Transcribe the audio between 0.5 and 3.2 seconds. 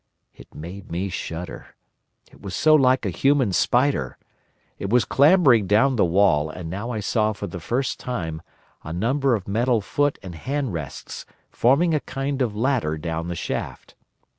made me shudder. It was so like a